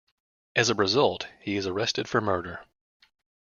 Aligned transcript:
As 0.55 0.71
a 0.71 0.73
result, 0.73 1.27
he 1.41 1.57
is 1.57 1.67
arrested 1.67 2.07
for 2.07 2.21
murder. 2.21 2.65